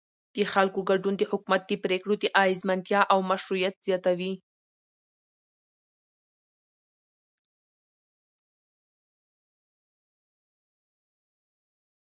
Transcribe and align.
د 0.35 0.37
خلکو 0.53 0.79
ګډون 0.89 1.13
د 1.17 1.23
حکومت 1.31 1.61
د 1.67 1.71
پرېکړو 1.83 2.13
د 2.19 2.25
اغیزمنتیا 2.41 3.01
او 3.13 3.19
مشروعیت 3.31 3.75
زیاتوي 3.87 4.33